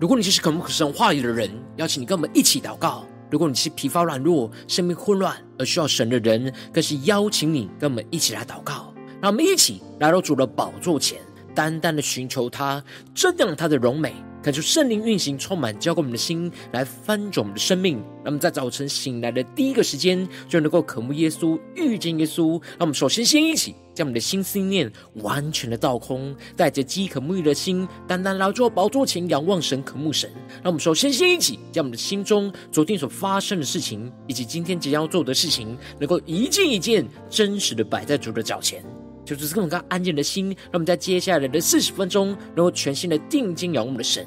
[0.00, 8.94] 如果你是渴慕神话语的人，邀请你跟我们一起祷告；如果你是疲乏软弱、生命混乱而需要神的人，更是邀请你跟我们一起来祷告。
[9.20, 11.20] 让我们一起来到主的宝座前，
[11.54, 12.82] 单单的寻求他，
[13.14, 14.14] 瞻仰他的荣美。
[14.42, 17.96] 感受圣灵运行，充满浇灌我们的心，来翻转我们的生命。
[17.96, 22.52] 让我们在早晨醒来的第一个时间，就能够渴慕耶稣，遇见耶稣。
[22.52, 30.30] 让我们首先先一起将我们的心思念完全的倒空，带着饥渴沐浴的心，单单来到宝座前仰望神，渴慕神。
[30.62, 38.84] 让我们首先先一起将我们的心中昨天所发生的事情，以及今天即将要做的事情，能够一件一件真实的摆在主的脚前。
[39.22, 44.26] 就是更加安静的心，让我们在接下来的四十分钟，能够全心的定睛仰望我们的神，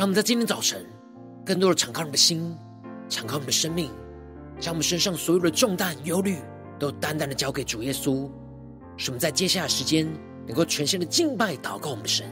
[0.00, 0.82] 让我们在今天早晨，
[1.44, 2.56] 更多的敞开我们的心，
[3.06, 3.90] 敞开我们的生命，
[4.58, 6.38] 将我们身上所有的重担、忧虑，
[6.78, 8.26] 都单单的交给主耶稣，
[8.96, 10.10] 使我们在接下来时间，
[10.46, 12.26] 能够全新的敬拜、祷告我们的神。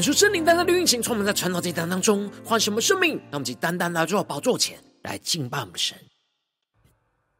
[0.00, 3.18] 恳求圣灵单单的运行，充满在传道这一当中，换什么生命？
[3.30, 5.94] 让我们以单单来到宝座前来敬拜我们的神。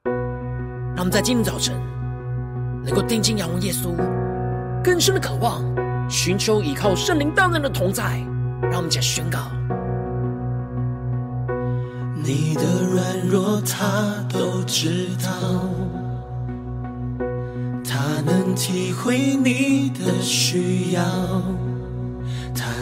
[0.04, 1.74] 让我们在今天早晨
[2.84, 3.96] 能够定睛仰望耶稣，
[4.84, 5.64] 更深的渴望，
[6.10, 8.22] 寻求依靠圣灵单单的同在。
[8.64, 9.38] 让我们再宣告：
[12.22, 15.30] 你的软弱他都知道，
[17.82, 21.02] 他能体会你的需要。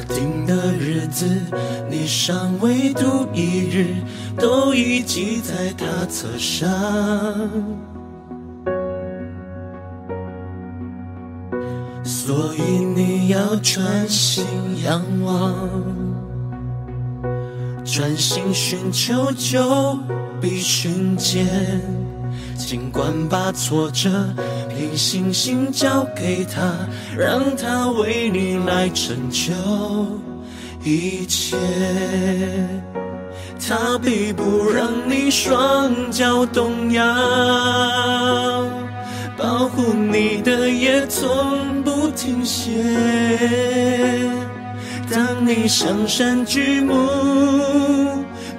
[0.09, 1.27] 定的日子，
[1.89, 3.95] 你尚未度一日，
[4.37, 6.69] 都已记在他册上。
[12.05, 14.45] 所以你要专心
[14.85, 15.55] 仰望，
[17.85, 19.99] 专心寻求，就
[20.41, 21.81] 必寻见。
[22.59, 24.11] 尽管把挫折
[24.69, 26.75] 凭信心交给他，
[27.17, 29.53] 让他为你来成就
[30.85, 31.57] 一切。
[33.67, 37.05] 他必不让你双脚动摇，
[39.37, 42.73] 保护你的也从不停歇。
[45.11, 46.95] 当你向山举目。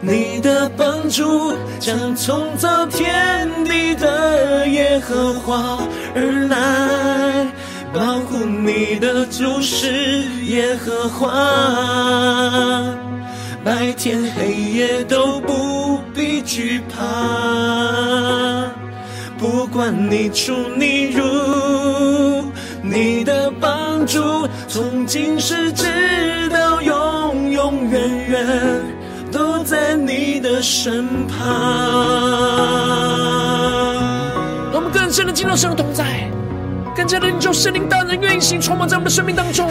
[0.02, 5.78] 你的帮助将从造天地的耶和华
[6.16, 7.46] 而来，
[7.94, 11.30] 保护你的就是耶和华，
[13.62, 16.96] 白天黑夜都不必惧怕，
[19.38, 22.50] 不管你出你入，
[22.82, 25.84] 你的帮助从今世直
[26.50, 28.99] 到永永远远。
[29.70, 31.48] 都在你的身旁。
[34.72, 36.28] 让我们更深的进入神的同在，
[36.96, 39.70] 更加的领受圣灵大能运行，充满在我们的生命当中。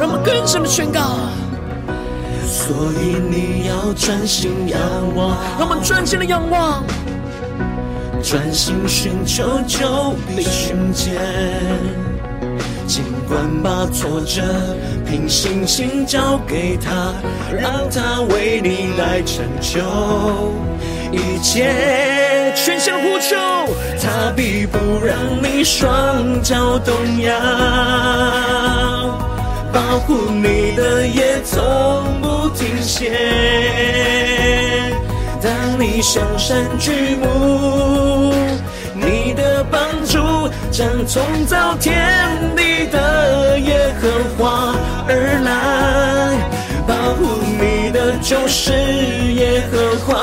[0.00, 1.00] 让我们更深的宣告。
[2.46, 4.80] 所以你要专心仰
[5.14, 6.82] 望，让我们专心的仰望，
[8.22, 11.20] 专心寻求，就必寻见。
[12.86, 14.42] 尽管把挫折
[15.06, 17.12] 凭信心交给他，
[17.52, 19.80] 让他为你来成就
[21.10, 21.72] 一切。
[22.56, 23.34] 全心呼求，
[24.00, 27.34] 他必不让你双脚动摇，
[29.72, 31.60] 保护你的也从
[32.22, 33.10] 不停歇。
[35.42, 38.32] 当你向山举目，
[40.76, 41.94] 将创造天
[42.56, 44.74] 地的耶和华
[45.06, 46.36] 而来，
[46.84, 47.22] 保护
[47.60, 50.18] 你的就是耶和华，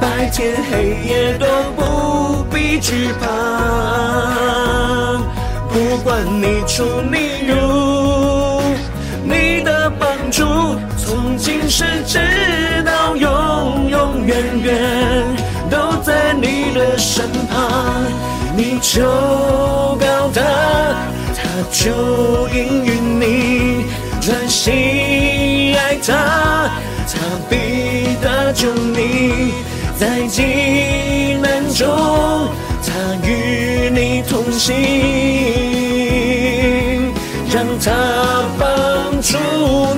[0.00, 1.44] 白天黑夜都
[1.76, 3.26] 不必惧怕，
[5.68, 8.62] 不管你出你入，
[9.24, 10.42] 你的帮助
[10.96, 12.18] 从今世直
[12.82, 15.36] 到永永远远。
[15.68, 17.95] 都在你的身旁，
[18.56, 20.40] 你就告他，
[21.34, 23.84] 他就应允你，
[24.20, 26.14] 专心爱他，
[27.06, 27.14] 他
[27.50, 29.52] 必得救你，
[29.98, 31.86] 在急难中，
[32.82, 32.88] 他
[33.28, 34.74] 与你同行，
[37.52, 37.92] 让他
[38.58, 39.36] 帮助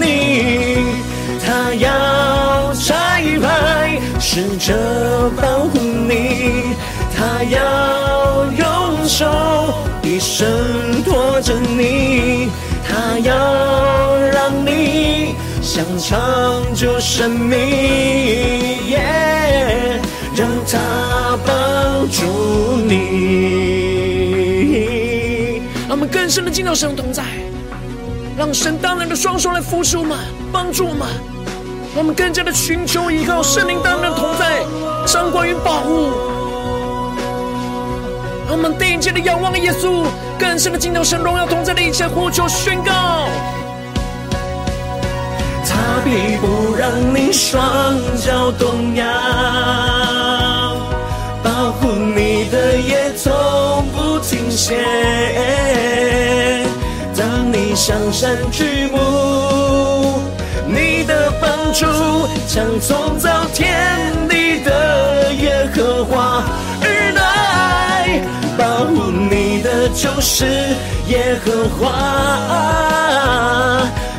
[0.01, 0.83] 你，
[1.47, 6.75] 他要拆派使者保护你，
[7.17, 7.88] 他要
[10.39, 12.49] 挣脱着你，
[12.87, 17.59] 他要让你享长久生命
[20.37, 20.79] 让他
[21.45, 22.23] 帮助
[22.87, 22.95] 你。
[25.89, 27.25] 我们更深的进到神同在，
[28.37, 30.17] 让神大能的双手来扶持我们，
[30.53, 31.09] 帮助我们。
[31.97, 34.63] 我们更加的寻求依靠圣灵大能的同在，
[35.05, 36.38] 掌管与保护。
[38.51, 40.07] 我们定睛的仰望耶稣，
[40.39, 43.29] 更深的进到神荣耀同在的一切呼求宣告。
[45.67, 47.63] 他必不让你双
[48.17, 49.05] 脚动摇，
[51.43, 54.79] 保护你的也从不停歇。
[57.15, 60.23] 当你向山举目，
[60.67, 61.85] 你的帮助
[62.49, 66.43] 将创造天地的耶和华，
[68.59, 70.45] 保护你的就是
[71.07, 71.93] 耶和华，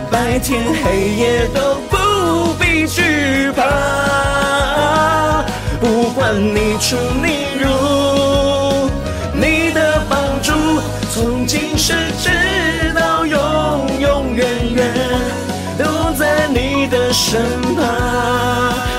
[0.10, 5.44] 白天黑夜都不必惧怕，
[5.82, 8.90] 不管你出你入，
[9.34, 10.54] 你的帮助
[11.14, 11.94] 从今世
[12.24, 13.38] 直到永
[14.00, 14.88] 永远远。
[15.78, 17.42] 都在你的身
[17.76, 17.86] 旁，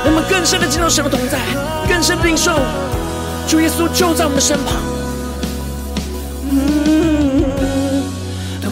[0.05, 1.39] 我们更深的进入神的同在，
[1.89, 2.53] 更深的领受
[3.47, 5.00] 主耶稣就在我们的身旁。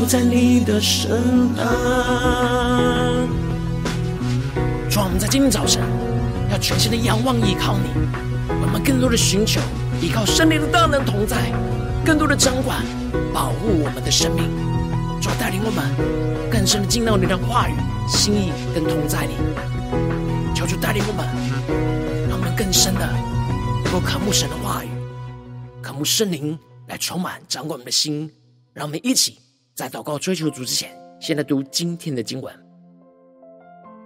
[0.08, 1.66] 在你的身旁。
[4.88, 5.82] 主，我们在今天早晨
[6.50, 7.90] 要全新的仰望依靠你，
[8.48, 9.60] 我们更多的寻求
[10.00, 11.52] 依靠圣灵的大能同在，
[12.06, 12.82] 更多的掌管
[13.34, 14.48] 保护我们的生命。
[15.20, 15.84] 主带领我们
[16.50, 17.74] 更深的进到你的话语。
[18.08, 19.34] 心意跟同在里，
[20.54, 21.26] 求主带领我们，
[22.30, 23.06] 让我们更深的
[23.84, 24.88] 能够渴慕神的话语，
[25.82, 28.32] 渴慕圣灵来充满掌管我们的心。
[28.72, 29.38] 让我们一起
[29.78, 30.90] 在祷告追求主之前，
[31.20, 32.52] 先来读今天的经文。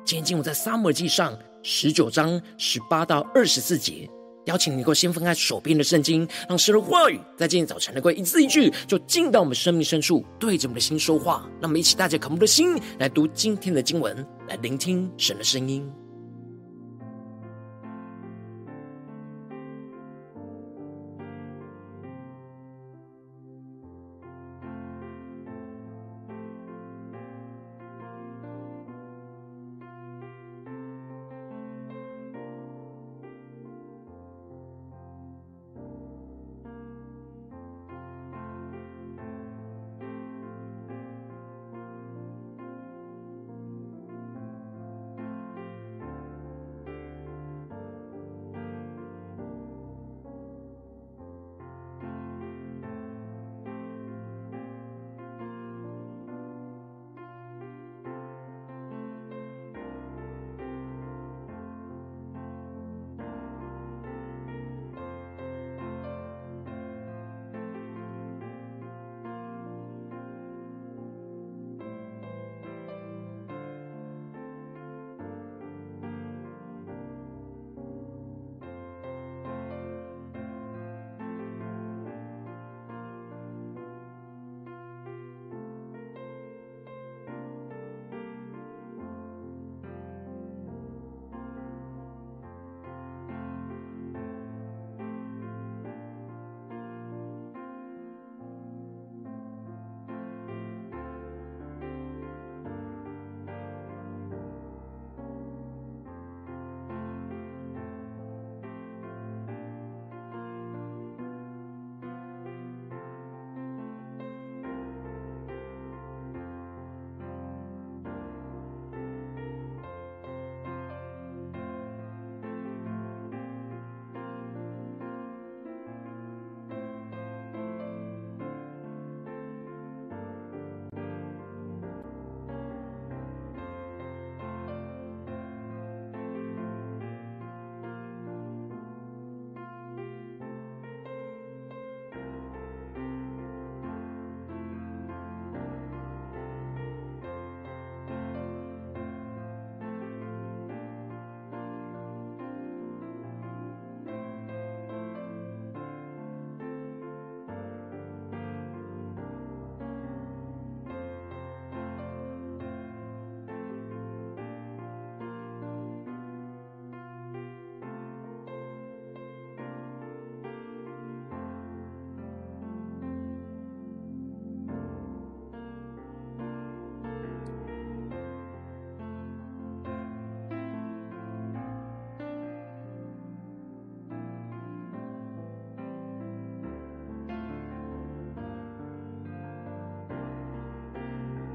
[0.04, 4.06] 今天经文在撒母耳记上十九章十八到二十四节。
[4.44, 11.48] 邀请你能够先翻开手边的圣经，让神的话语在今天早晨能够一字一句就进到我们生命深处，对着我们的心说话。
[11.58, 14.14] 让我们一起带着渴慕的心来读今天的经文，
[14.48, 15.90] 来聆听神的声音。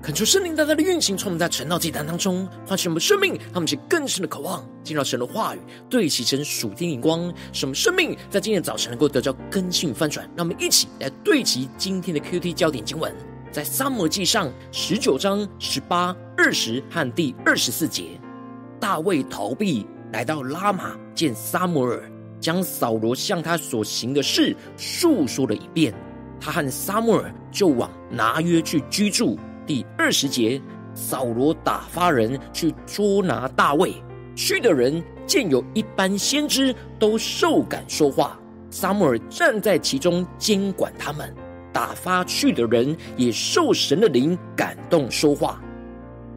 [0.08, 5.60] 恳求圣灵大大的运行，从我们在晨祷祭坛当中唤醒我们生命，让我们起更深的渴望进入神的话语，
[5.90, 10.26] 对齐神属天灵光，使我们生命在今天早晨能够得到更新与翻转。
[10.34, 13.14] 让我们一起来对齐今天的 QT 焦点经文，
[13.52, 18.12] 在撒母耳记上十九章十八、二十和第二十四节，
[18.80, 22.10] 大卫逃避来到拉玛见撒母耳，
[22.40, 25.94] 将扫罗向他所行的事述说了一遍。
[26.40, 29.38] 他和撒母耳就往拿约去居住。
[29.68, 30.62] 第二十节，
[30.94, 33.94] 扫罗打发人去捉拿大卫，
[34.34, 41.36] 去的人见有一班先知都受感说话，撒母耳站在其中监管他们。
[41.74, 45.62] 打发去的人也受神的灵感动说话。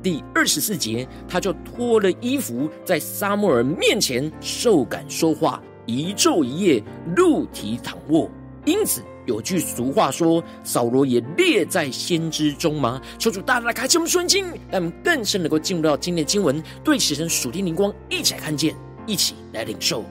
[0.03, 6.83] 第二十四节，他就脱了衣服，在撒母耳面前受感说话，一昼一夜
[7.15, 8.29] 露体躺卧。
[8.65, 9.01] 因此。
[9.27, 18.75] 有句俗话说：“扫罗也列在先知中吗？”求主大大开启我们顺经，让我们更深能够进入到今天的经文，对齐神属天灵光，一起来看见，
[19.07, 20.05] 一起来领受。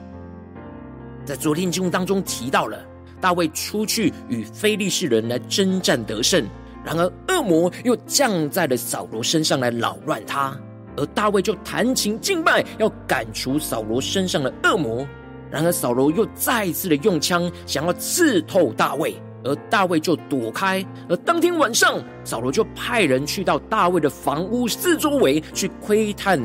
[1.24, 2.82] 在昨天经文当中提到了
[3.20, 6.46] 大卫出去与非利士人来征战得胜，
[6.84, 10.58] 然而恶魔又降在了扫罗身上来扰乱他，
[10.96, 15.06] 而大卫就弹琴敬拜，要赶除扫罗身上的恶魔。
[15.50, 19.14] 然而扫罗又再一次的用枪想要刺透大卫，
[19.44, 20.84] 而大卫就躲开。
[21.08, 26.40] 而当天晚上，扫罗就派人去到大卫的房屋四周围去窥探、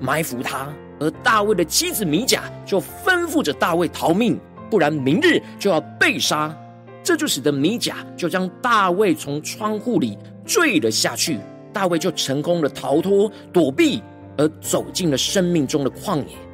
[0.00, 0.68] 埋伏他。
[0.98, 6.56] 而大卫的妻子米甲就吩咐着大卫逃命，不然明日就要被杀。
[7.02, 11.38] 这就使得米甲就将大卫从窗户里坠了下去，
[11.72, 14.02] 大卫就成功的逃脱躲避，
[14.38, 16.45] 而走进了生命中的旷野。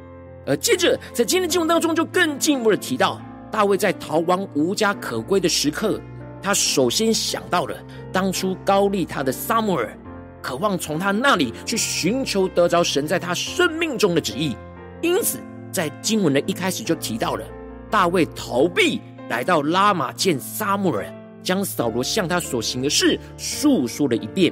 [0.45, 3.21] 而接着，在今天经文当中，就更进一步的提到，
[3.51, 5.99] 大卫在逃亡无家可归的时刻，
[6.41, 7.75] 他首先想到了
[8.11, 9.97] 当初高利他的撒母耳，
[10.41, 14.55] 渴望从他那里去寻求得着神在他生命中的旨意。
[15.01, 15.39] 因此，
[15.71, 17.45] 在经文的一开始就提到了
[17.89, 21.05] 大卫逃避来到拉玛见撒母耳，
[21.41, 24.51] 将扫罗向他所行的事述说了一遍。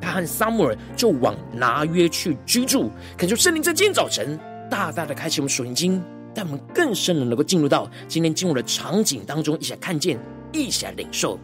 [0.00, 4.38] 他和撒母耳就往拿约去居住，恳求圣灵在今天早晨。
[4.70, 6.02] 大大的开启我们属灵经，
[6.34, 10.18] 带我们更深的能够进入到今天经文的场景当中，一起来看见，
[10.52, 11.38] 一起来领受。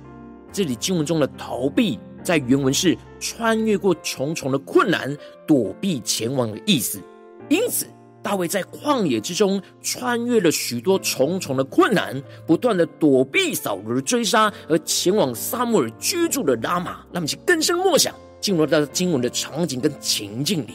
[0.52, 5.16] 这里经文中的逃避，在原文是穿越过重重的困难，
[5.47, 7.00] 躲避前往的意思。
[7.49, 7.87] 因此，
[8.23, 16.93] 大卫在旷野之中穿越了许多重重的困难，不断的躲避扫罗的追杀，而前往撒母耳居住的拉玛。
[17.12, 20.75] 让我们去更深默想，进入到经文的场景跟情境里，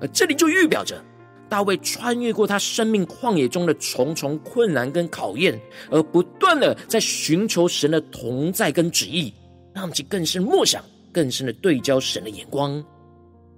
[0.00, 1.02] 而这里就预表着。
[1.48, 5.58] 大卫穿越过他生命旷野中的重重困难跟考验，
[5.90, 9.32] 而不断的在寻求神的同在跟旨意，
[9.74, 12.84] 让我们去更深默想、更深的对焦神的眼光。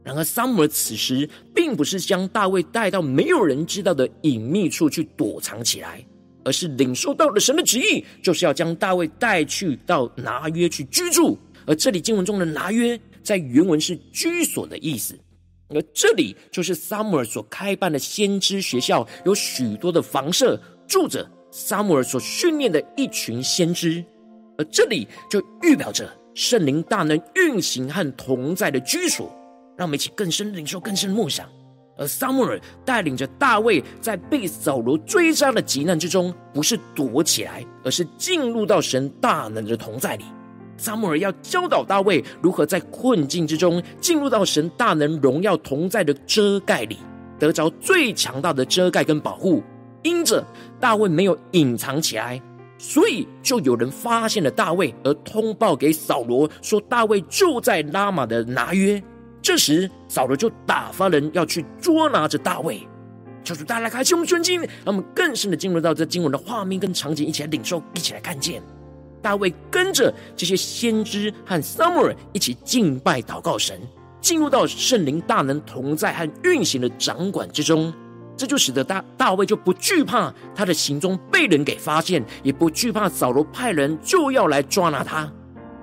[0.05, 6.03] 然而，撒母耳此时并不是将大卫带到没有人知道的隐秘处去躲藏起来，
[6.45, 11.37] 而是领受到了神的旨意，就是要将大卫带去到拿约去居住。
[11.67, 15.19] 而这里经文中的拿约，在原文是居所的意思。
[15.71, 24.05] 而这里就是撒母耳所开办的先知学校，有许多的房舍，住着撒母耳所训练的一群先知。
[24.57, 29.31] 而这里就预表着圣灵大能运行和同在的居所，
[29.77, 31.47] 让我们一起更深领受、更深梦想。
[31.99, 40.25] 而撒母耳带领着大卫在被扫罗追杀的急难之中，不是躲起来，而是进入到神大能的同在里。
[40.79, 46.97] 撒母耳要教导大卫如何在困境之中进入到神大能荣耀同在的遮盖里，
[47.39, 49.63] 得着最强大的遮盖跟保护。
[50.03, 50.43] 因着
[50.79, 52.41] 大卫没有隐藏起来，
[52.79, 59.03] 所以就有人发现了大卫，而通报给扫罗说大卫就在拉玛的拿约。
[59.43, 62.87] 这时扫罗就打发人要去捉拿着大卫。
[63.43, 68.63] 求主大家开启我们圣经，让我们更深的进入到这经文的画面跟场景，一起来领受，一起来看见。
[69.23, 73.81] 大卫跟着这些先知和撒母耳一起敬拜祷告神，
[74.21, 77.93] 进入到圣灵大能同在和运行的掌管之中，
[78.37, 85.31] 这就使得大大卫就不惧怕他的行踪被人给发现，也不惧怕扫罗派人就要来抓拿他。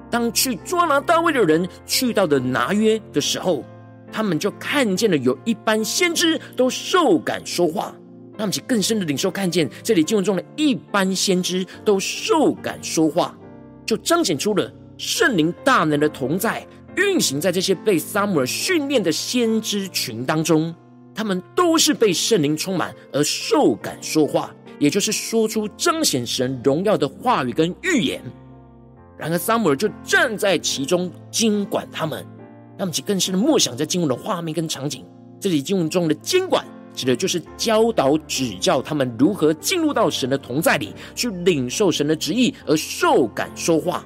[0.09, 3.65] 当去抓拿大卫的人去到的拿约的时候，
[4.11, 7.93] 他们就看见了有一班先知都受感说话。
[8.37, 13.37] 让我们去更深的领受，看见这里经文中的一般先知都受感说话，
[13.85, 16.65] 就彰显出了圣灵大能的同在
[16.97, 20.73] 运行在这些被撒母耳训练的先知群当中。
[21.13, 28.21] 他们都是被圣灵充满而受感说话，也就是说出彰显神荣耀的话语跟预言。
[29.17, 32.19] 然而撒母耳就站在其中监管他们，
[32.77, 35.05] 让我们去更深的默想在经文的画面跟场景。
[35.39, 36.65] 这里经文中的监管，
[36.95, 44.05] 指的就是教导指教他们如何进入到神的同在里，去领受神的旨意而受感说话。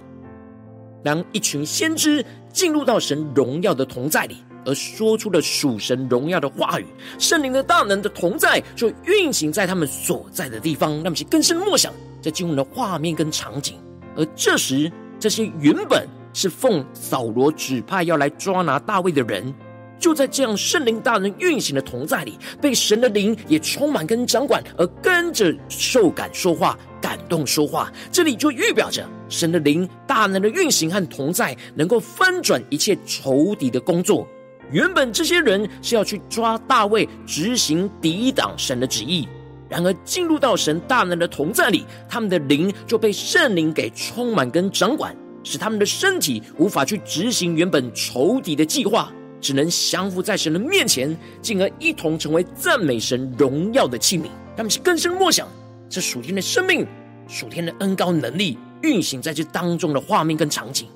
[1.03, 6.85] 当一群先知进入到神荣耀的同在里，而说出了属神荣耀的话语，
[7.17, 13.75] 圣灵的大能的同在就运行在他们所在的地方，让我们去更深默想在进入的画面跟场景。
[14.17, 19.53] 而这时，这些原本是奉扫罗指派要来抓拿大卫的人，
[19.99, 27.91] 就在这样圣灵大能运行的同在里，被神的灵也充满跟掌管，而跟着受感说话、感动说话。
[28.11, 34.25] 这里就预表着神的灵大能的运行和同在，能够翻转一切仇敌的工作。
[34.71, 39.27] 原本这些人是要去抓大卫，执行抵挡神的旨意。
[39.67, 54.27] 然而进入到神大能的同在里，他们的灵就被圣灵给充满跟掌管，使他们的身体无法去执行原本仇敌的计划，只能降服在神的面前，进而一同成为赞美神荣耀的器皿。
[54.55, 55.47] 他们是更深默想
[55.89, 56.85] 这属天的生命、
[57.27, 60.87] 属天的恩高能力运行在这当中的画面跟场景。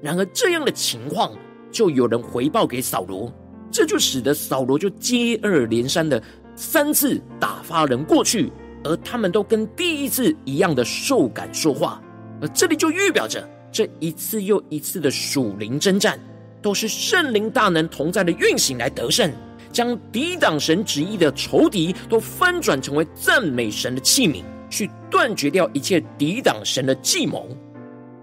[0.00, 1.32] 然而这样的情况，
[1.70, 3.32] 就有人回报给扫罗，
[3.70, 6.22] 这就使得扫罗就接二连三的。
[6.54, 8.52] 三次打发人过去，
[8.84, 11.98] 而他们都跟第一次一样的受感说话，
[12.42, 16.20] 而这里就预表着这一次又一次的属灵征战，
[16.62, 19.30] 都是圣灵大能同在的运行来得胜，
[19.72, 27.48] 将抵挡神旨意的仇敌都翻转成为赞美神的器皿，去断绝掉一切抵挡神的计谋。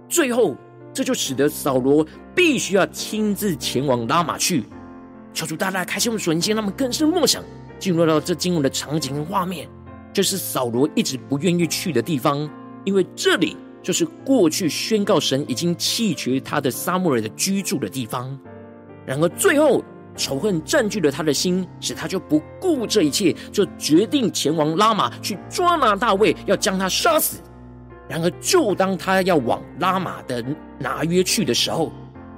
[0.07, 0.55] 最后，
[0.93, 4.63] 这就使得扫罗必须要亲自前往拉玛去，
[5.33, 7.43] 求主大大开启我们属灵心，让我们更深默想。
[7.77, 9.65] 进入到这经文的场景跟画面，
[10.11, 12.49] 这是扫罗一直不愿意去的地方，
[12.83, 18.37] 因为这里就是过去宣告神已经弃绝他的撒母耳的居住的地方。
[19.05, 19.83] 然而最后
[20.15, 27.39] 仇恨占据了他的心，使他就不顾这一切，就决定前往拉玛去抓拿大卫，要将他杀死。
[28.07, 30.43] 然而就当他要往拉玛的
[30.77, 31.91] 拿约去的时候，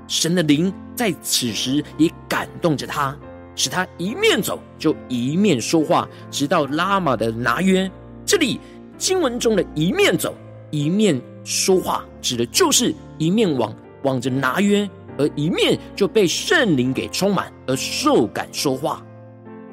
[0.07, 3.17] 神的灵在此时也感动着他。
[3.53, 7.89] 使他一面走就一面说话，直到拉玛的拿约。
[8.25, 8.59] 这里
[8.97, 10.33] 经文中的一面走
[10.69, 19.03] 一面说话，指的就是一面往往着拿约，而一面就被圣灵给充满而受感说话。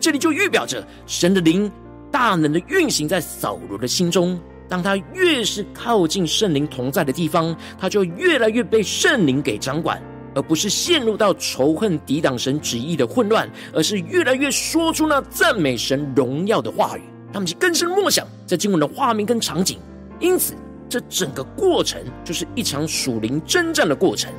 [0.00, 1.70] 这里就预表着神的灵
[2.10, 4.38] 大能的运行在扫罗的心中。
[4.68, 10.00] 当他越是靠近圣灵同在的地方，他就越来越被圣灵给掌管。
[10.34, 17.02] 而不是陷入到仇恨、抵挡神旨意的混乱，而是越来越说出那赞美神荣耀的话语。
[17.32, 19.78] 他们就更深默想在经文的画面跟场景。
[20.20, 20.54] 因此，
[20.88, 24.32] 这整个过程就是一场属灵征战的过程。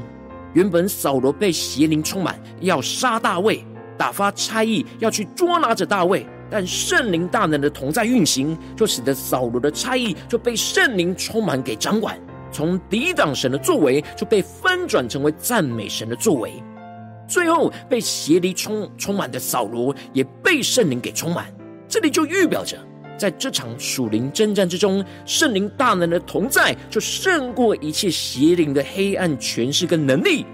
[0.53, 3.63] 原本扫罗被邪灵充满，要杀大卫，
[3.97, 12.19] 打发差役要去捉拿着大卫，但圣灵大能的同在运行，就使得扫罗的差役就被圣灵充满给掌管。
[12.51, 16.51] 从抵挡神的作为，就被翻转成为赞美神的作为。
[17.27, 21.45] 最后被邪灵充充满的扫罗，也被圣灵给充满。
[21.87, 22.75] 这里就预表着，
[23.19, 30.45] 在这场属灵征战之中，圣灵大能的同在，就胜过一切邪灵的黑暗权势跟能力，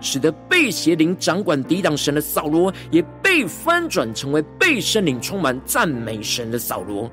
[0.00, 7.10] 使得被邪灵掌管抵挡神的扫罗，也被翻转成为被圣灵充满赞美神的扫罗。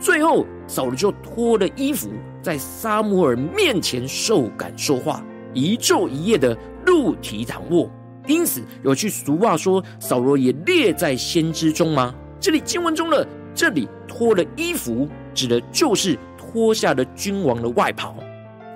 [0.00, 2.10] 最后，扫罗就脱了衣服，
[2.42, 7.88] 在撒母耳面前受感说话，一昼一夜的露体躺卧。
[8.26, 13.26] 因此，有句俗话说：“扫罗也列在先知中吗？”这里经文中的
[13.58, 18.14] “这里脱了衣服”，指的就是脱下了君王的外袍，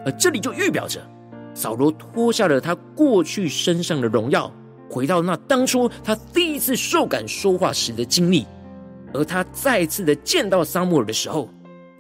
[0.05, 1.01] 而这里就预表着
[1.55, 4.53] 扫罗脱下了他过去身上的荣耀，
[4.91, 8.45] 回到那当初他第一次受感说话时的经历。
[9.15, 11.49] 而他再次的见到撒母耳的时候，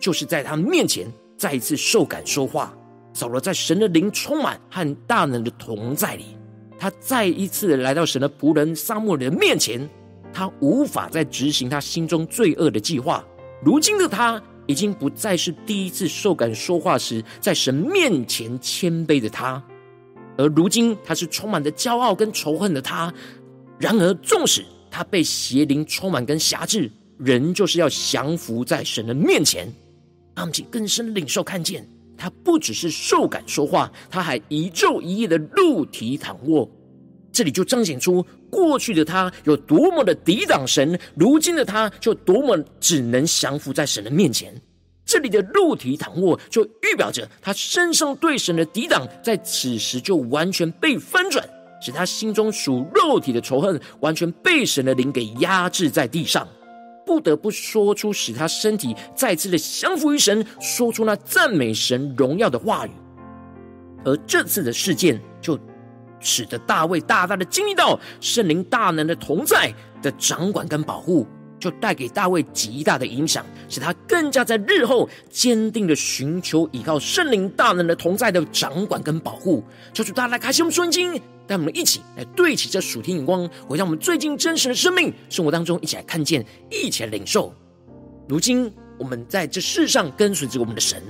[0.00, 1.06] 就是在他面前
[1.38, 2.74] 再一次受感说话。
[3.14, 6.36] 扫罗在神的灵充满和大能的同在里，
[6.76, 9.88] 他再一次来到神的仆人撒母耳的面前，
[10.32, 13.24] 他无法再执行他心中罪恶的计划。
[13.62, 19.62] 如今的他已经不再是第一次受感说话时在神面前谦卑的他，
[20.36, 23.12] 而如今他是充满着骄傲跟仇恨的他。
[23.78, 26.90] 然而，纵使他被邪灵充满跟辖制。
[27.18, 29.72] 人就是要降服在神的面前，
[30.34, 36.68] 让我们更深领受看见，他不只是受感说话，他还一昼一夜的露体躺卧。
[37.32, 44.54] 这里就彰显出过去的他有多么的抵挡神，如今的他就多么只能降服在神的面前。
[45.04, 51.44] 这里的肉体躺卧，就预表着他身上对神的抵挡，在此时就完全被翻转，
[51.80, 56.46] 使他心中属肉体的仇恨完全被神的灵给压制在地上，
[57.04, 62.90] 不得不说出使他身体再次的降服于神，说出那赞美神荣耀的话语。
[64.04, 65.58] 而这次的事件，就
[66.22, 71.26] 使得大卫大大的经历到圣灵大能的同在的掌管跟保护。
[71.58, 79.62] 就带给大卫极大的影响，使他更加在日后坚定的寻求依靠圣灵大能的同在的掌管跟保护。
[79.92, 81.14] 求主大家来开启我们圣经，
[81.46, 87.54] 带我们一起来对齐这属天眼光，回到我们最近真实的生命生活当中，一起来看见，一起来领受。
[88.28, 91.00] 如今我们在这世上跟随着我们的神，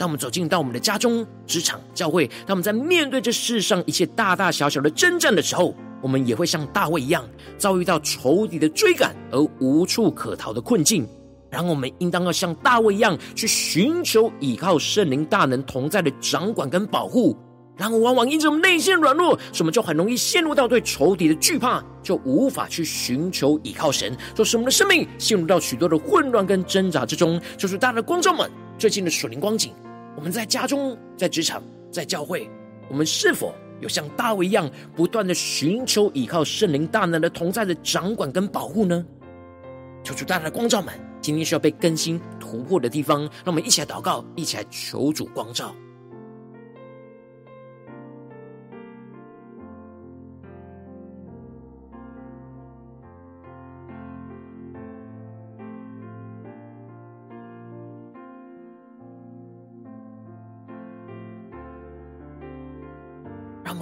[0.00, 5.74] 当我们走进到我们的家中、职场、教会，当我们在面对这世上一切大大小小的征战的时候。
[6.02, 7.22] 我们也会像大卫一样，
[7.58, 11.06] 遭遇到仇敌的追赶而无处可逃的困境。
[11.50, 17.36] 然后我们应当要像大卫一样，去寻求依靠圣灵大能同在的掌管跟保护。
[17.76, 27.38] 然后往往因着我们内心软弱，什么就很容易陷入到对仇敌的惧怕，就无法去寻求依靠神，就使我们的生命陷入到许多的混乱跟挣扎之中。
[27.58, 29.74] 就是大家的观众们最近的属灵光景，
[30.16, 32.48] 我们在家中、在职场、在教会，
[32.88, 33.54] 我们是否？
[33.80, 39.02] 有像大卫一样不断的寻求依靠圣灵大能的同在的掌管跟保护呢？
[40.04, 40.92] 求主大大的光照们，
[41.22, 45.74] 今天需要被更新突破的地方，让我们一起来祷告，一起来求主光照。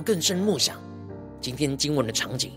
[0.09, 0.75] 更深默想
[1.38, 2.53] 今天经文的场景，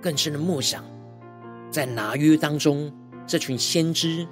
[0.00, 0.82] 更深的默想，
[1.70, 2.90] 在拿约当中，
[3.26, 4.26] 这群先知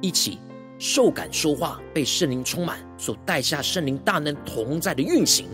[0.00, 0.38] 一起
[0.78, 5.46] 受感说话，被圣灵充满，所带下圣灵大能同在的运行，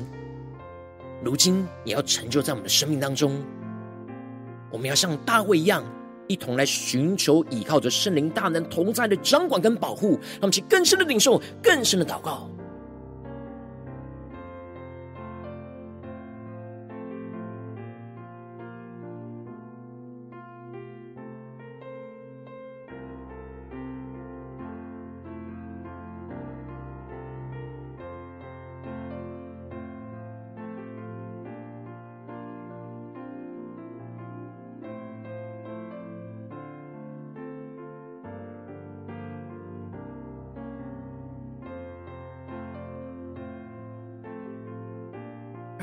[1.21, 3.45] 如今也要成就在我们的生命当中。
[4.71, 5.83] 我们要像大卫一样，
[6.29, 12.49] 一同来寻求依靠着圣灵大能同在的掌管跟保护，让我们去更深的领受，更深的祷告。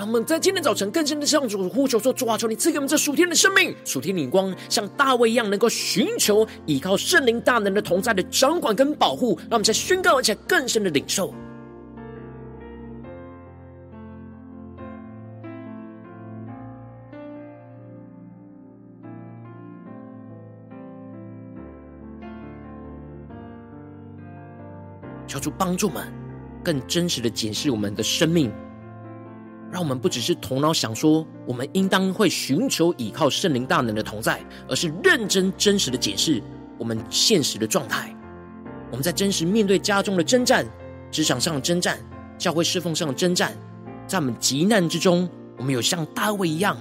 [0.03, 11.33] 让我们在今天早晨更深的向主呼求说：“主啊，求你赐给我们这属天的生命、属天领光，像大卫一样，能够寻求依靠圣灵大能的同在的掌管跟保护。”让我们在宣告而且更深的领受。
[25.25, 26.11] 求主帮助们
[26.61, 28.51] 更真实的检视我们的生命。
[29.73, 36.39] 让我们不只是头脑想说，我们应当会寻求依靠圣灵大能的同在，而是认真真实的解释
[36.77, 38.15] 我们现实的状态。
[38.91, 40.63] 我们在真实面对家中的征战、
[41.09, 41.97] 职场上的征战、
[42.37, 43.51] 教会侍奉上的征战，
[44.05, 46.77] 在我们急难之中，我们有像大卫一样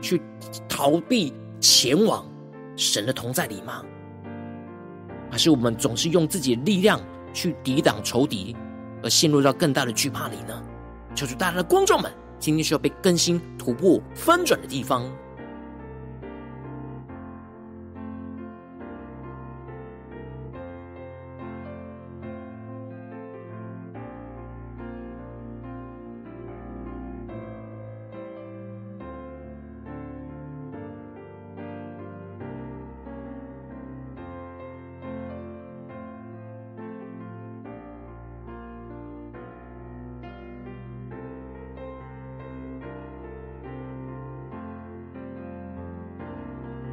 [0.00, 0.20] 去
[0.68, 2.28] 逃避前往
[2.76, 3.84] 神的同在里吗？
[5.30, 7.00] 还是我们总是用自己的力量
[7.32, 8.56] 去抵挡仇敌，
[9.00, 10.60] 而陷入到更大的惧怕里呢？
[11.14, 12.10] 求主大家的观众们。
[12.42, 15.08] 今天需要被更新、突破、翻转的地方。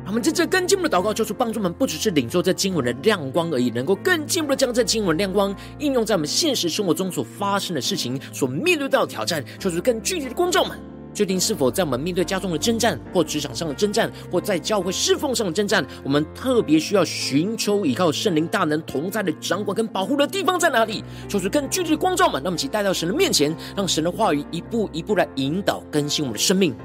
[0.10, 10.76] 我们在这更进一步的祷告，就是帮助我们，不只是领受这经文的亮光而已，能够更进一步的将这经文亮光应用在我们现实生活中所发生的事情、所面对到的挑战，就是更具体的光照们，
[11.14, 21.04] 决定是否在我们面对家中的征战，或职场上的征战，或在教会侍奉上的征战，我们特别需要寻求依靠圣灵大能同在的掌管跟保护的地方在哪里？
[21.28, 26.76] 就是更具体的光照们，让我们一起带到神的面前，让神的话语一步一步来引导更新我们的生命。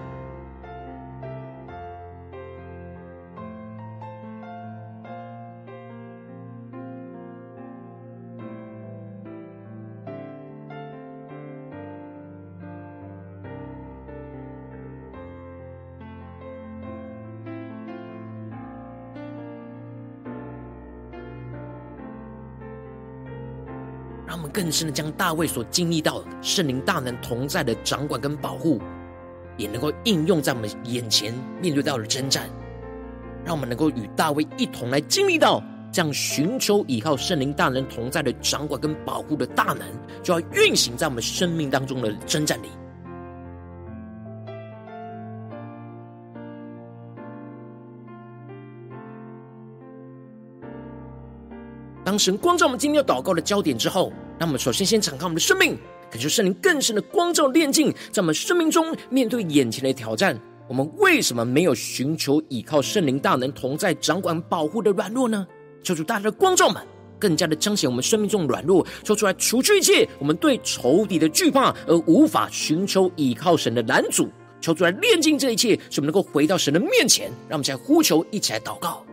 [24.75, 28.81] 深的将大卫所经历到圣灵大能同在的掌管跟保护，
[29.57, 31.33] 也能够应用在我们眼前
[31.63, 32.51] 面对到的征战，
[33.45, 39.87] 让我们能够与大卫一同来经历到这样寻求依靠圣灵大能同在的掌管跟保护的大能，
[40.25, 42.67] 就要运行在我们生命当中的征战里。
[52.15, 55.77] 当神光照我们今天要祷告的焦点之后，那我们首先先敞开我们的生命，
[56.09, 65.45] 感受圣灵更深的光照炼净，在我们生命中面对眼前的挑战，我们为什么没有寻求依靠圣灵大能同在掌管保护的软弱呢？
[65.83, 66.81] 求主大家的光照们，
[67.19, 74.29] 更加的彰显我们生命中软弱，说出来除去一切我们对仇敌的惧怕而无法寻求依靠神的拦阻，
[74.61, 79.05] 求主来炼净这一切，使我们能够回到神的面前，让我们再呼求，一起来祷告。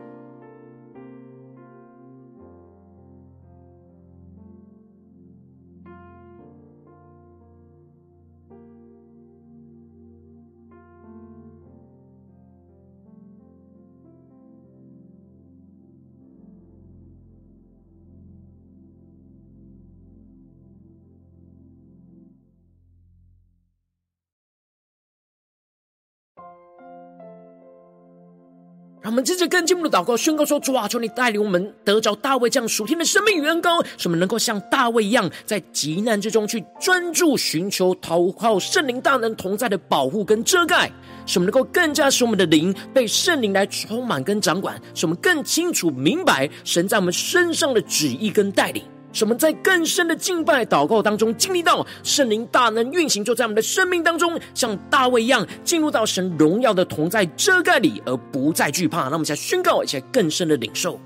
[29.22, 40.92] 们接着更进一步的祷告，宣告说：主啊，求你带领我们得着大卫这样属天的生命与恩膏，使我们能够像大卫一样，在极难之中去专注寻求、投靠圣灵大能同在的保护跟遮盖，
[41.28, 48.84] 使我们能够更加使我们的灵被圣灵来充满跟掌管，使我们更清楚明白神在我们身上的旨意跟带领。
[49.14, 59.04] 使我们在更深的敬拜祷告当中，经历到圣灵大能运行，就在我们的生命当中，像大卫一样，进入到神荣耀的同在遮盖里，而不再惧怕。
[59.04, 61.00] 那我们现在宣告，一些更深的领受，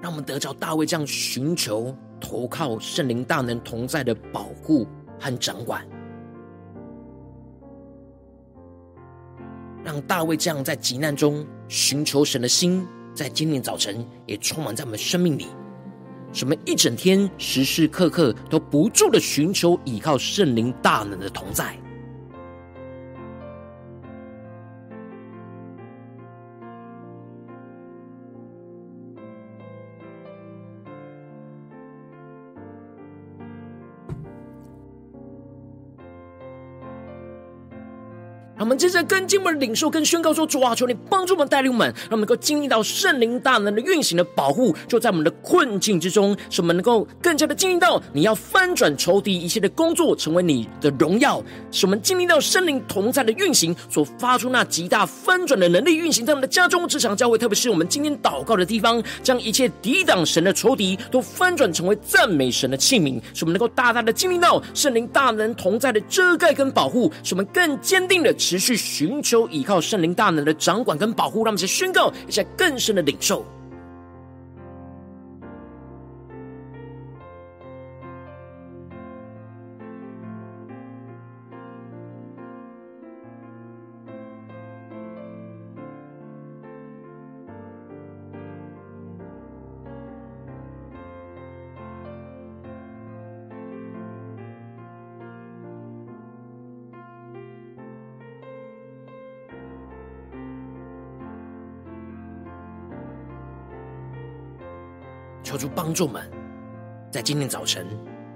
[0.00, 4.86] 让我们得着大卫这样寻求、投靠圣灵大能同在的保护
[5.18, 5.84] 和掌管。
[9.86, 15.46] 让大卫这样在急难中寻求神的心，在今天早晨也充满在我们生命里。
[16.32, 21.78] 什么一整天时时刻刻都不住的寻求依靠圣灵大能的同在。
[38.58, 68.34] 我们接着跟进我们的领受跟宣告说：主啊，求你帮助我们带领我们，让我们能够经历到圣灵大能的运行的保护，就在我们的困境之中，使我们能够更加的经历到你要翻转仇敌一切的工作，成为你的荣耀，使我们经历到圣灵同在的运行所发出那极大翻转的能力运行在我们的家中、职场、教会，特别是我们今天祷告的地方，将一切抵挡神的仇敌都翻转成为赞美神的器皿，使我们能够大大的经历到圣灵大能同在的遮盖跟保护，使我们更坚定的。
[68.46, 73.44] 持持续寻求依靠圣灵大能的掌管跟保护，让我们宣告一下更深的领受。
[105.86, 106.20] 帮助们，
[107.12, 107.86] 在今天早晨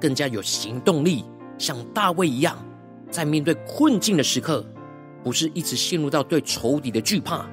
[0.01, 1.25] 更加有行动力，
[1.59, 2.57] 像大卫一样，
[3.11, 4.65] 在面对困境的时刻，
[5.25, 7.45] 不是一直陷入到对仇敌的惧怕，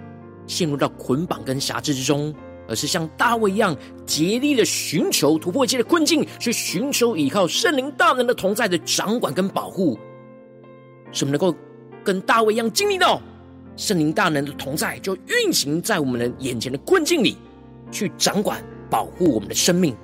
[0.46, 2.32] 陷入到捆绑跟辖制之中，
[2.68, 9.98] 而是像大卫一样，竭力的寻求突破一切的困境，去寻求依靠圣灵大能的同在的掌管跟保护，
[11.12, 11.58] 使我们能够
[12.04, 13.20] 跟大卫一样经历到
[13.76, 17.36] 圣灵大能的同在，就运行在我们的眼前的困境里，
[17.92, 18.64] 去掌管。
[18.90, 19.96] 保护我们的生命，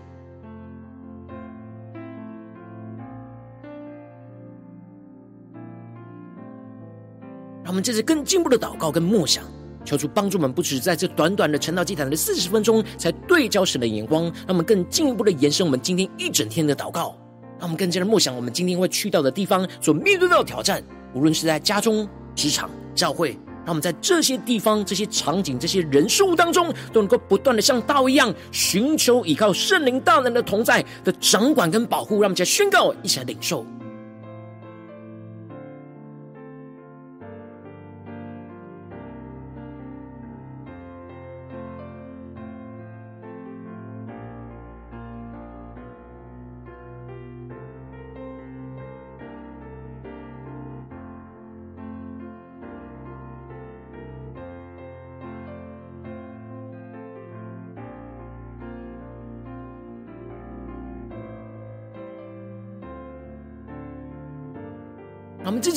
[7.63, 9.43] 让我们接着更进一步的祷告跟默想，
[9.85, 17.15] 求主帮助我们，不只是在这短短的晨祷祭坛的四十分钟，才对焦神的眼光，让我们更进一步的延伸我们今天一整天的祷告，
[17.59, 23.37] 让我们更加的默想我们今天会去到的地方所面对到的挑战，无论是在家中、职场、教会。
[23.65, 32.15] 让我们在这些地方、这些场景、这些人事物当中，都能够不断的像道一样，寻求依靠圣灵大能的同在的掌管跟保护。
[32.15, 33.65] 让我们再宣告，一起来领受。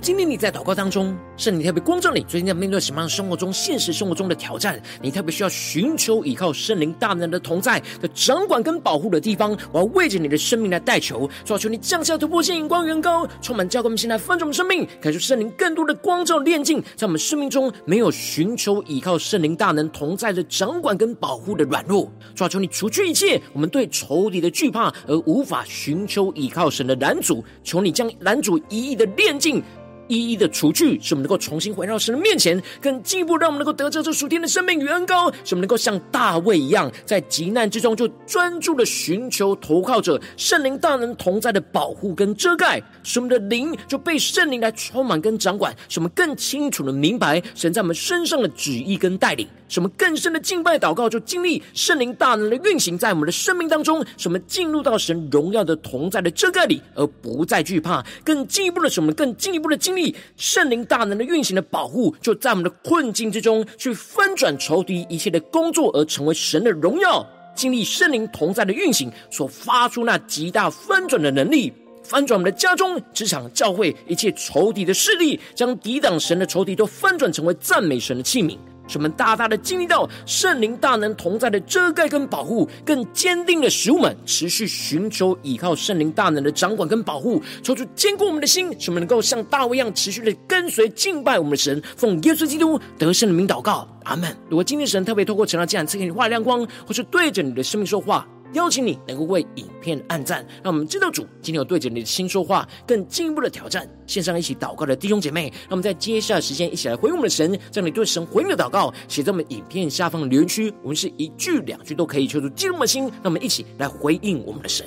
[0.00, 4.80] 今天你在祷告当中，圣灵特别光照你，最近在面对什么样生活中、现实生活中的挑战？
[5.00, 9.56] 你特别需要寻求依靠圣灵大能的同在的掌管跟保护的地方。
[9.72, 22.10] 我要为着你的生命来代求，主啊，求你降下突破性、眼光远高，充满教灌我们现在分盛生命，感受圣灵更多的光照、炼净，在我们生命中没有寻求依靠圣灵大能同在的掌管跟保护的软弱。
[22.34, 29.62] 主啊，求你除去一切我们对仇敌的惧怕而无法寻求依靠神的拦阻，求你将拦阻一一的炼净。
[30.08, 49.46] 一一的除去，使我们能够重新回到神的面前，更进一步让我们能够得着这属天的生命与恩膏，使我们能够像大卫一样，在急难之中就专注的寻求，投靠着圣灵大能同在的保护跟遮盖，使我们的灵就被圣灵来充满跟掌管，使我们更清楚的明白神在我们身上的旨意跟带领。
[49.68, 54.02] 什么更深的敬拜祷告，就经历圣灵大能的运行在我们的生命当中。
[54.16, 58.02] 什么进入到神荣耀的同在的遮盖里，而不再惧怕。
[58.24, 59.94] 更进一步的，什么更进一步的经
[60.36, 67.26] 圣灵大能的运行的保护，就在我们的困境之中去翻转仇敌一切的工作，而成为神的荣耀。
[67.54, 71.72] 经历圣灵同在的运行所发出那极大翻转的能力，
[72.04, 78.56] 翻转我们的家中、职场、教会一切仇敌的势力，将抵挡神的仇敌都翻转成为赞美神的器皿。
[78.88, 94.34] 使我们大大的经历到圣灵大能同在的遮盖跟保护，更坚定的使我们持续寻求依靠圣灵大能的掌管跟保护，求主坚固我们的心，使我们能够像大卫一样持续的跟随敬拜我们的神，奉耶稣基督得胜的名祷告，阿门。
[94.48, 98.26] 如果今天神特别透过成了这样赐给你画亮光，或是对着你的生命说话。
[98.54, 103.88] 邀请你能够为影片按赞，让我们知道主今天有对着你的心说话，更进一步的挑战。
[104.06, 110.72] 线上一起祷告的弟兄姐妹，让我们在接下来时间一起来回应我们的神，将你对神回应的祷告写在我们影片下方的留言区。
[110.82, 114.86] 我们是一句两句都可以，求主激动的心，让我们一起来回应我们的神。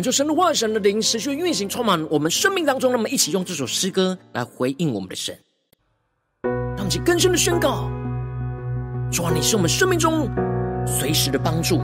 [0.00, 2.90] 恳求神的话、神的灵持续运行，充满我们生命当中。
[2.90, 5.38] 那么一起用这首诗歌来回应我们的神，
[6.42, 7.90] 让我们去更深的宣告：
[9.12, 10.26] 主啊，你是我们生命中
[10.86, 11.76] 随时的帮助。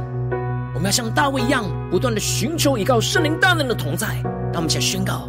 [0.75, 4.19] 我们要像大卫一样，不断的寻求依靠圣灵大能的同在。
[4.51, 5.29] 让我们一起宣告：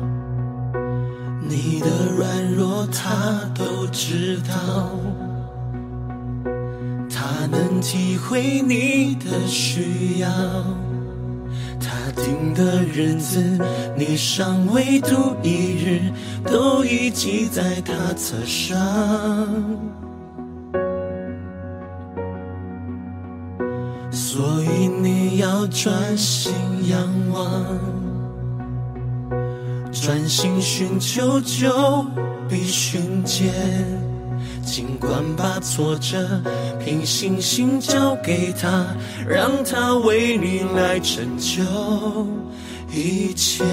[1.42, 4.92] 你的软弱他都知道，
[7.10, 10.30] 他能体会你的需要。
[12.18, 13.58] 定的日子，
[13.96, 16.12] 你尚未度一日，
[16.44, 18.68] 都已记在他册上。
[24.12, 26.52] 所以你要专心
[26.90, 27.00] 仰
[27.32, 27.80] 望，
[29.92, 32.06] 专心寻求，就
[32.50, 34.07] 必寻见。
[34.68, 36.18] 尽管把挫折
[36.84, 38.86] 凭信心交给他，
[39.26, 41.64] 让他为你来成就
[42.94, 43.64] 一切。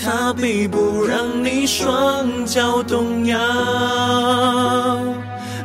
[0.00, 3.36] 他必不让你双脚动摇，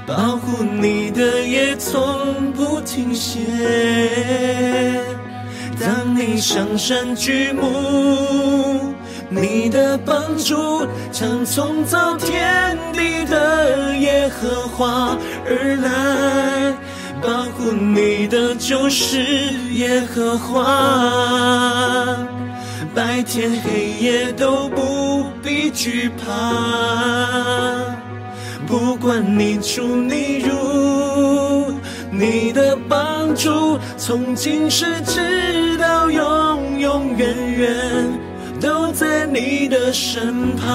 [0.07, 3.39] 保护你的也从不停歇。
[5.79, 7.61] 当你上山举目，
[9.29, 15.15] 你的帮助将从造天地的耶和华
[15.45, 16.73] 而来。
[17.21, 19.21] 保护你的就是
[19.73, 20.63] 耶和华，
[22.95, 26.25] 白天黑夜都不必惧怕。
[28.65, 31.73] 不管你出你入，
[32.09, 37.75] 你的帮助从今世直到永永远远
[38.59, 40.67] 都在你的身旁。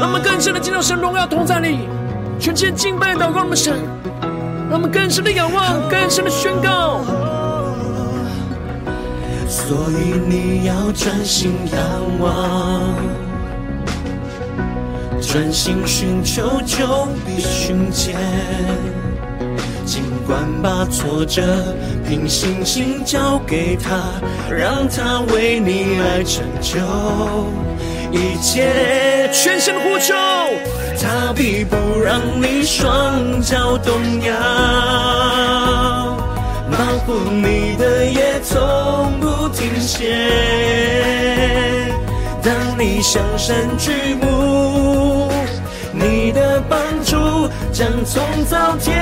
[0.00, 1.88] 让我们更深的进入神荣耀同在里，
[2.38, 3.74] 全心敬拜祷告我们神，
[4.68, 7.00] 让我们更深的仰望，更深的宣告。
[9.48, 11.80] 所以你要专心仰
[12.20, 12.94] 望。
[15.20, 18.14] 专心寻求，就必寻见。
[19.84, 21.42] 尽管把挫折
[22.08, 24.00] 凭信心交给他，
[24.50, 26.80] 让他为你来成就
[28.10, 29.30] 一切。
[29.32, 30.14] 全心呼求，
[31.00, 34.34] 他必不让你双脚动摇，
[36.70, 40.30] 保护你的也从不停歇。
[42.42, 45.33] 当你向山举目。
[46.34, 48.92] 的帮助将从造天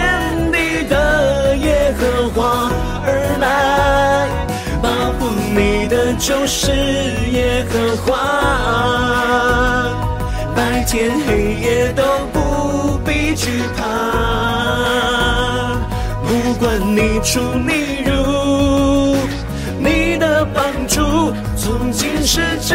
[0.53, 2.71] 地的耶和华
[3.05, 3.09] 而
[3.41, 4.29] 来，
[4.83, 6.71] 保护你的就是
[7.33, 8.15] 耶和华，
[10.55, 12.03] 白天黑夜都
[12.33, 13.81] 不必惧怕，
[16.23, 19.17] 不管你出你入，
[19.79, 22.75] 你的帮助从今世直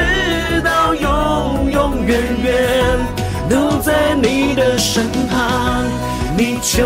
[0.64, 2.48] 到永永远远。
[3.50, 5.86] 都在你的身旁，
[6.38, 6.84] 你求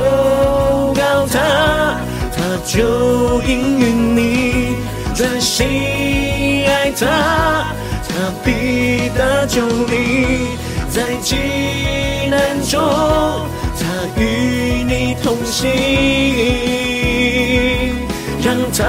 [0.96, 1.98] 告他，
[2.36, 4.76] 他就应允你；
[5.16, 7.74] 专心爱他，
[8.08, 8.10] 他
[8.44, 10.48] 必搭救你。
[10.90, 11.36] 在急
[12.30, 12.80] 难中，
[13.80, 13.82] 他
[14.20, 15.70] 与你同行，
[18.44, 18.84] 让他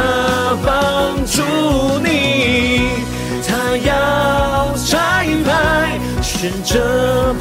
[0.65, 1.43] 帮助
[2.03, 2.83] 你，
[3.47, 5.51] 他要拆派。
[6.21, 6.75] 选择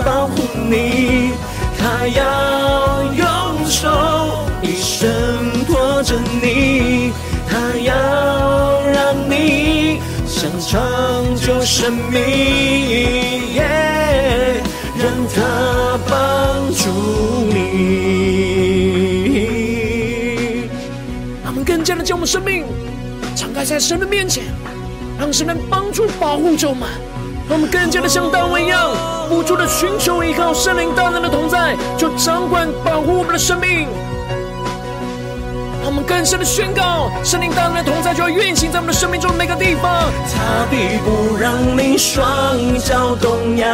[0.03, 1.31] 保护你，
[1.77, 3.89] 他要用手
[4.61, 7.11] 一生托着你，
[7.47, 7.93] 他要
[8.91, 12.19] 让你想长久生命
[14.97, 16.89] 让他帮助
[17.49, 17.55] 你。
[21.43, 22.65] 让我们更加的将我们生命
[23.35, 24.43] 敞开在神的面前，
[25.19, 26.89] 让神能帮助保护着我们。
[27.51, 28.91] 我们更加的像大卫一样，
[29.27, 33.89] 不住的寻求依靠圣灵大能的同在，就掌管保护我们的生命。
[35.81, 40.09] 让我们更深的宣告，圣灵大能的同在就要运行在我们的生命中的每个地方。
[40.31, 42.23] 他必不让你双
[42.79, 43.67] 脚动摇，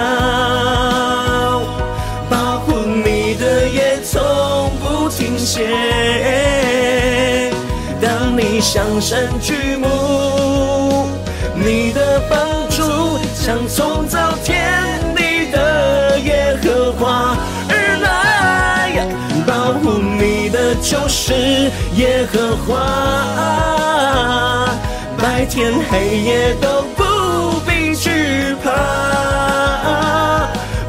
[2.30, 5.68] 保护你的也从不停歇。
[8.02, 11.08] 当你向山举目，
[11.54, 12.67] 你的帮。
[13.48, 14.84] 将从造天
[15.16, 17.34] 地的耶和华
[17.70, 19.08] 而来，
[19.46, 22.76] 保护你的就是耶和华，
[25.18, 28.70] 白天黑夜都不必惧怕，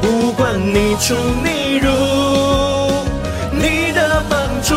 [0.01, 1.89] 不管你出你入，
[3.53, 4.75] 你的帮助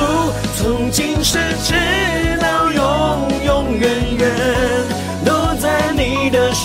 [0.56, 1.74] 从今世直
[2.40, 4.30] 到永永远远。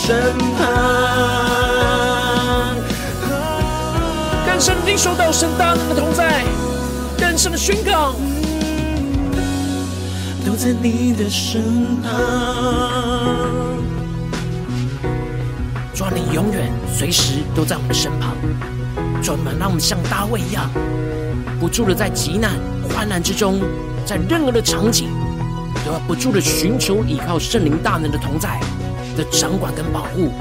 [0.07, 0.15] 身
[0.57, 0.65] 旁。
[4.45, 6.45] 更深领受到神大能的同在，
[7.19, 8.15] 更深的宣告，
[10.45, 11.61] 都在你的身
[12.01, 12.13] 旁。
[15.93, 18.33] 主啊，你永远随时都在我们的身旁，
[19.21, 20.71] 专门让我们像大卫一样，
[21.59, 22.53] 不住的在极难
[22.95, 23.59] 患难之中，
[24.05, 25.09] 在任何的场景，
[25.85, 28.57] 都要不住的寻求依靠圣灵大能的同在
[29.17, 30.31] 的掌管跟保护。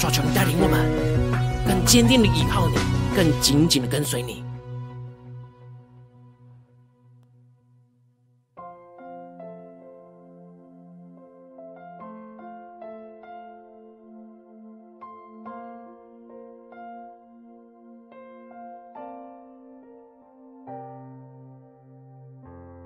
[0.00, 0.88] 主啊，求你带领我们，
[1.68, 2.74] 更坚定的依靠你。
[3.14, 4.42] 更紧紧的跟随你。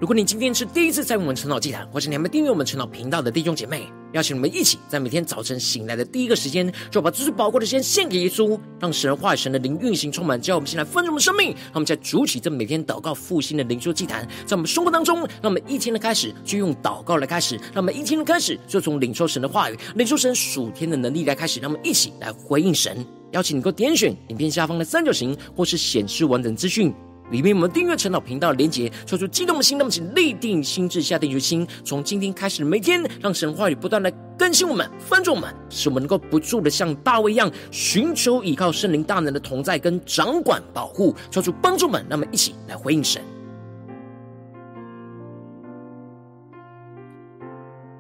[0.05, 11.53] 如果你今天是第一次在我们晨祷祭坛，或是你还没订阅我们晨祷频道的弟兄姐妹，邀请你们一起在每天早晨醒来的第一个时间，就把这最宝贵的时间献给耶稣，让神的话语、神的灵运行充满，叫我们先来丰盛我们生命。
[11.53, 23.03] 让我们在主起这每天祷告复兴的灵修祭坛，在我们生活当中，让我们一天的开始就用祷告来开始，让我们一天的开始就从领受神的话语、领受神属天的能力来开始，让我们一起来回应神。
[23.31, 26.93] 邀请你给我点选影片下方的三角形，或是显示完整资讯。
[27.31, 43.23] 里面我们订阅陈老频道的连结，说出激动的心，那么请立定心智，下定决心，从今天开始每天，让神话语不断的更新我们、翻转我们，使我们能够不住的像大卫一样，寻求依靠圣灵大能的同在跟掌管保护，说出帮助们，那么一起来回应神。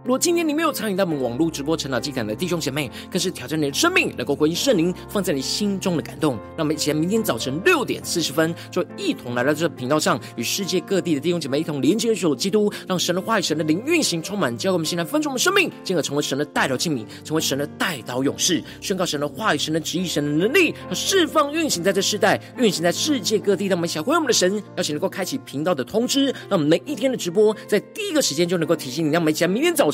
[0.04, 6.38] 如果今天你没有参与到我们网络直播成长祭坛的弟兄姐妹，更是挑战你的生命，能够回应圣灵放在你心中的感动。
[6.58, 23.68] 那么，一起来明天早晨六点四十分，就一同来到这个频道上，与世界各地的弟兄姐妹一同连接、主基督，让神的话语、神的灵运行充满，教给我们现在分盛我们生命，进而成为神的代祷器皿，成为神的代祷勇士，宣告神的话语、神的旨意、神的能力，和释放运行在这世代，运行在世界各地。
[23.68, 29.93] 让我们想回应我们的神，邀请能够开启频道的通知，让我们每一天的直播在第一个时间就能够提醒你，让我们一起来明天早。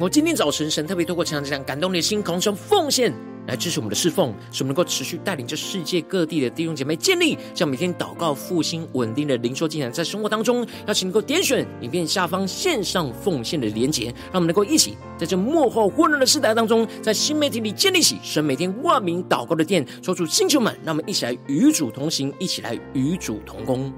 [0.00, 3.12] 我今天早晨，神特别透过这样这样感动你的心，同时奉献
[3.46, 23.92] 来支持我们的侍奉，使我们能够持续带领着世界各地的弟兄姐妹建立这样每天祷告复兴稳定的灵修进展，在生活当中，邀请能够点选影片下方线上奉献的连结，让我们能够一起在这幕后混乱的时代当中，在新媒体里建立起神每天万名祷告的殿，抽出星球们，让我们一起来与主同行，一起来与主同工。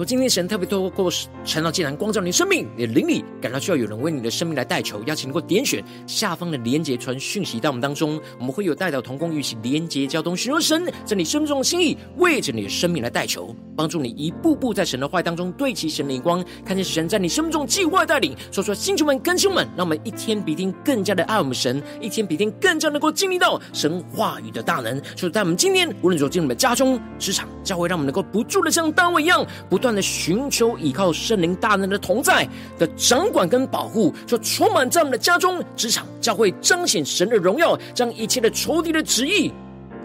[0.00, 1.10] 如果今天神特别透过
[1.44, 18.34] 晨祷祭坛光照你生命，你的灵里感到需要有人为你的生命来代求，邀请能够点选下方的连结传讯息到我们当中，我们会有代祷同工与其连结交通，寻求神在你生命中的心意，为着你的生命来代求，帮助你一步步在神的话当中对齐神的光，看见神在你生命中计划带领。
[18.50, 24.98] 说出来，星球们、更新们，让我们一天比一天更加的爱我们神，一天比一天更加能够经历到神话语的大能。
[25.14, 29.89] 就是在我们今天无论走进我们的家中、职场、教会，让我们能够不住的像大卫一样，不断。
[29.94, 39.52] 的寻求依靠圣灵大能的同在的掌管跟保护，就充满在我们的家中、职场、教会，彰显神的荣耀，将一切的仇敌的旨意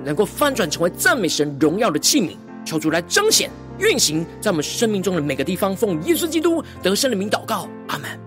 [0.04, 5.76] 能够翻转成为赞美神荣耀的器皿，求主来彰显运行在我们生命中的每个地方。
[5.76, 8.25] 奉耶稣基督得胜的名祷告，阿门。